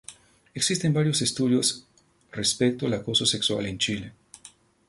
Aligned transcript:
Existen 0.55 0.95
varios 0.95 1.21
estudios 1.21 1.85
respecto 2.31 2.87
al 2.87 2.93
acoso 2.95 3.23
sexual 3.27 3.67
en 3.67 3.77
Chile. 3.77 4.13